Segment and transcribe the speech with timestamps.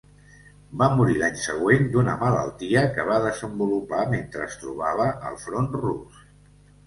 [0.81, 6.25] Va morir l'any següent d'una malaltia que va desenvolupar mentre es trobava al front rus.